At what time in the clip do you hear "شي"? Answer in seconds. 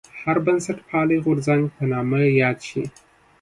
2.67-2.83